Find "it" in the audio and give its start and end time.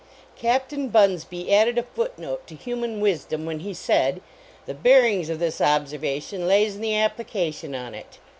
7.93-8.17